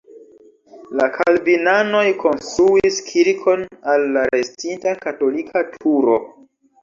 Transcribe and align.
La 0.99 1.05
kalvinanoj 1.17 2.05
konstruis 2.23 2.97
kirkon 3.11 3.65
al 3.93 4.07
la 4.15 4.25
restinta 4.37 4.95
katolika 5.05 5.63
turo. 5.77 6.17